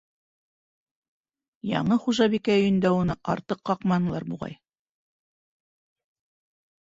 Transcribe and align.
Яңы 1.71 1.97
хужабикә 2.05 2.55
өйөндә 2.61 2.91
уны 3.01 3.15
артыҡ 3.35 3.61
ҡаҡманылар, 3.71 4.25
буғай. 4.33 4.55